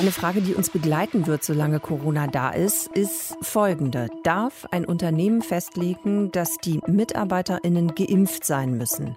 [0.00, 4.08] Eine Frage, die uns begleiten wird, solange Corona da ist, ist folgende.
[4.24, 9.14] Darf ein Unternehmen festlegen, dass die MitarbeiterInnen geimpft sein müssen?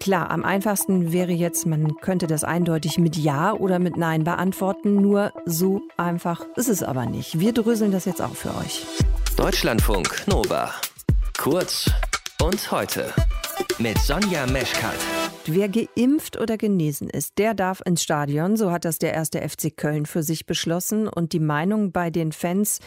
[0.00, 4.96] Klar, am einfachsten wäre jetzt, man könnte das eindeutig mit Ja oder mit Nein beantworten.
[4.96, 7.38] Nur so einfach ist es aber nicht.
[7.38, 8.84] Wir dröseln das jetzt auch für euch.
[9.36, 10.74] Deutschlandfunk Nova.
[11.38, 11.88] Kurz
[12.42, 13.12] und heute
[13.78, 14.98] mit Sonja Meschkat.
[15.50, 18.56] Wer geimpft oder genesen ist, der darf ins Stadion.
[18.56, 21.08] So hat das der erste FC Köln für sich beschlossen.
[21.08, 22.80] Und die Meinungen bei den Fans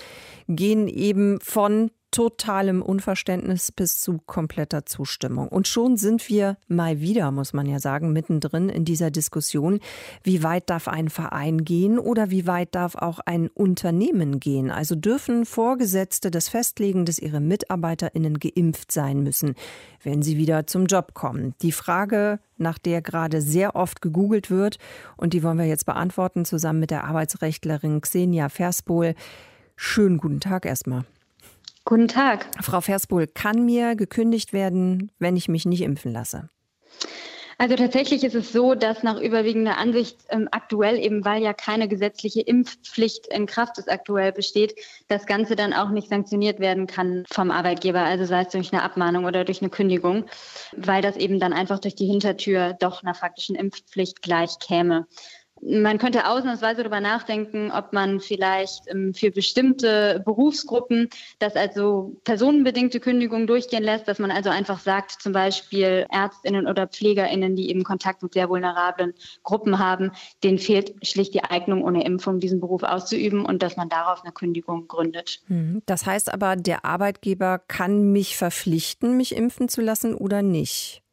[0.48, 5.48] gehen eben von totalem Unverständnis bis zu kompletter Zustimmung.
[5.48, 9.80] Und schon sind wir mal wieder, muss man ja sagen, mittendrin in dieser Diskussion.
[10.22, 14.72] Wie weit darf ein Verein gehen oder wie weit darf auch ein Unternehmen gehen?
[14.72, 19.56] Also dürfen Vorgesetzte das festlegen, dass ihre MitarbeiterInnen geimpft sein müssen,
[20.04, 21.56] wenn sie wieder zum Job kommen?
[21.62, 24.78] Die Frage, nach der gerade sehr oft gegoogelt wird
[25.16, 29.16] und die wollen wir jetzt beantworten, zusammen mit der Arbeitsrechtlerin Xenia Verspohl.
[29.78, 31.06] Schönen guten Tag erstmal.
[31.86, 32.48] Guten Tag.
[32.62, 36.50] Frau Verspohl, kann mir gekündigt werden, wenn ich mich nicht impfen lasse?
[37.62, 41.88] Also tatsächlich ist es so, dass nach überwiegender Ansicht ähm, aktuell, eben weil ja keine
[41.88, 44.74] gesetzliche Impfpflicht in Kraft ist aktuell besteht,
[45.10, 48.82] das Ganze dann auch nicht sanktioniert werden kann vom Arbeitgeber, also sei es durch eine
[48.82, 50.26] Abmahnung oder durch eine Kündigung,
[50.76, 55.06] weil das eben dann einfach durch die Hintertür doch einer faktischen Impfpflicht gleich käme.
[55.64, 61.10] Man könnte ausnahmsweise darüber nachdenken, ob man vielleicht ähm, für bestimmte Berufsgruppen
[61.40, 66.88] das also personenbedingte Kündigung durchgehen lässt, dass man also einfach sagt, zum Beispiel Ärztinnen oder
[66.88, 70.12] Pflegerinnen, die eben Kontakt mit sehr vulnerablen Gruppen haben,
[70.44, 74.32] denen fehlt schlicht die Eignung, ohne Impfung diesen Beruf auszuüben und dass man darauf eine
[74.32, 75.42] Kündigung gründet.
[75.48, 75.84] Mhm.
[75.86, 81.04] Das heißt aber, der Arbeitgeber kann mich verpflichten, mich impfen zu lassen oder nicht?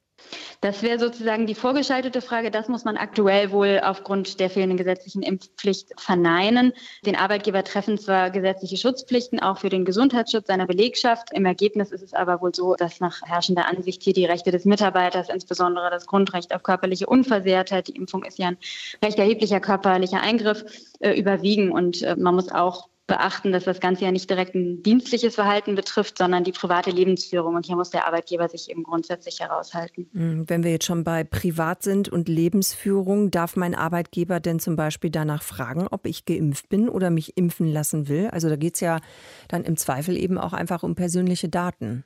[0.61, 2.51] Das wäre sozusagen die vorgeschaltete Frage.
[2.51, 6.73] Das muss man aktuell wohl aufgrund der fehlenden gesetzlichen Impfpflicht verneinen.
[7.07, 11.33] Den Arbeitgeber treffen zwar gesetzliche Schutzpflichten auch für den Gesundheitsschutz seiner Belegschaft.
[11.33, 14.65] Im Ergebnis ist es aber wohl so, dass nach herrschender Ansicht hier die Rechte des
[14.65, 18.59] Mitarbeiters, insbesondere das Grundrecht auf körperliche Unversehrtheit, die Impfung ist ja ein
[19.01, 20.65] recht erheblicher körperlicher Eingriff,
[20.99, 21.71] äh, überwiegen.
[21.71, 25.75] Und äh, man muss auch beachten, dass das Ganze ja nicht direkt ein dienstliches Verhalten
[25.75, 27.57] betrifft, sondern die private Lebensführung.
[27.57, 30.09] Und hier muss der Arbeitgeber sich eben grundsätzlich heraushalten.
[30.13, 34.77] Hm, wenn wir jetzt schon bei Privat sind und Lebensführung, darf mein Arbeitgeber denn zum
[34.77, 38.29] Beispiel danach fragen, ob ich geimpft bin oder mich impfen lassen will?
[38.29, 39.01] Also da geht es ja
[39.49, 42.05] dann im Zweifel eben auch einfach um persönliche Daten.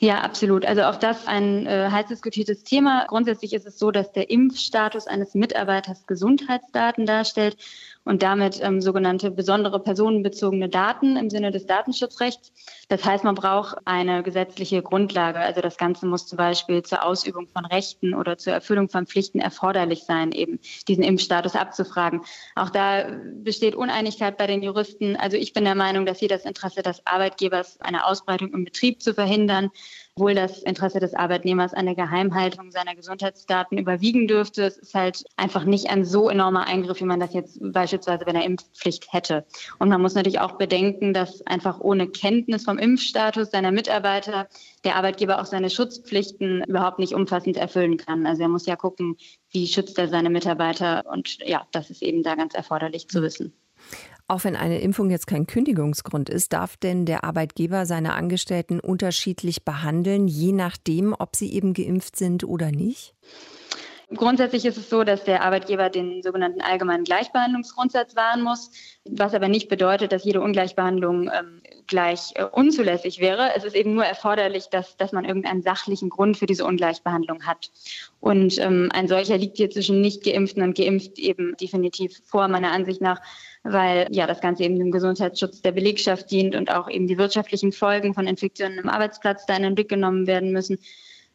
[0.00, 0.66] Ja, absolut.
[0.66, 3.06] Also auch das ein äh, heiß diskutiertes Thema.
[3.06, 7.56] Grundsätzlich ist es so, dass der Impfstatus eines Mitarbeiters Gesundheitsdaten darstellt
[8.04, 12.52] und damit ähm, sogenannte besondere personenbezogene Daten im Sinne des Datenschutzrechts.
[12.88, 15.38] Das heißt, man braucht eine gesetzliche Grundlage.
[15.38, 19.38] Also das Ganze muss zum Beispiel zur Ausübung von Rechten oder zur Erfüllung von Pflichten
[19.38, 20.58] erforderlich sein, eben
[20.88, 22.22] diesen Impfstatus abzufragen.
[22.56, 23.06] Auch da
[23.42, 25.16] besteht Uneinigkeit bei den Juristen.
[25.16, 29.02] Also ich bin der Meinung, dass hier das Interesse des Arbeitgebers, eine Ausbreitung im Betrieb
[29.02, 29.70] zu verhindern,
[30.16, 34.64] wohl das Interesse des Arbeitnehmers an der Geheimhaltung seiner Gesundheitsdaten überwiegen dürfte.
[34.64, 38.32] Es ist halt einfach nicht ein so enormer Eingriff, wie man das jetzt beispielsweise bei
[38.32, 39.46] einer Impfpflicht hätte.
[39.78, 44.48] Und man muss natürlich auch bedenken, dass einfach ohne Kenntnis vom Impfstatus seiner Mitarbeiter
[44.84, 48.26] der Arbeitgeber auch seine Schutzpflichten überhaupt nicht umfassend erfüllen kann.
[48.26, 49.16] Also er muss ja gucken,
[49.50, 51.04] wie schützt er seine Mitarbeiter.
[51.10, 53.54] Und ja, das ist eben da ganz erforderlich zu wissen.
[54.28, 59.64] Auch wenn eine Impfung jetzt kein Kündigungsgrund ist, darf denn der Arbeitgeber seine Angestellten unterschiedlich
[59.64, 63.14] behandeln, je nachdem, ob sie eben geimpft sind oder nicht?
[64.14, 68.70] Grundsätzlich ist es so, dass der Arbeitgeber den sogenannten allgemeinen Gleichbehandlungsgrundsatz wahren muss,
[69.04, 73.50] was aber nicht bedeutet, dass jede Ungleichbehandlung ähm, gleich äh, unzulässig wäre.
[73.56, 77.70] Es ist eben nur erforderlich, dass, dass man irgendeinen sachlichen Grund für diese Ungleichbehandlung hat.
[78.20, 82.72] Und ähm, ein solcher liegt hier zwischen nicht geimpften und geimpft eben definitiv vor, meiner
[82.72, 83.20] Ansicht nach
[83.64, 87.72] weil ja das Ganze eben dem Gesundheitsschutz der Belegschaft dient und auch eben die wirtschaftlichen
[87.72, 90.78] Folgen von Infektionen im Arbeitsplatz da in den Blick genommen werden müssen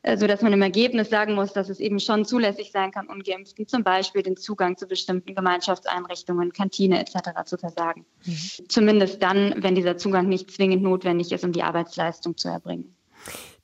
[0.04, 3.08] äh, so dass man im Ergebnis sagen muss, dass es eben schon zulässig sein kann,
[3.08, 7.44] Ungeimpften zum Beispiel den Zugang zu bestimmten Gemeinschaftseinrichtungen, Kantine etc.
[7.46, 8.06] zu versagen.
[8.26, 8.70] Mhm.
[8.70, 12.96] Zumindest dann, wenn dieser Zugang nicht zwingend notwendig ist, um die Arbeitsleistung zu erbringen.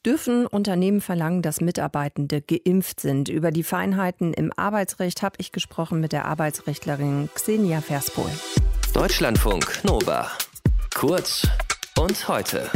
[0.05, 3.29] Dürfen Unternehmen verlangen, dass Mitarbeitende geimpft sind?
[3.29, 8.29] Über die Feinheiten im Arbeitsrecht habe ich gesprochen mit der Arbeitsrechtlerin Xenia Verspol.
[8.93, 10.29] Deutschlandfunk Nova.
[10.93, 11.47] Kurz
[11.97, 12.69] und heute.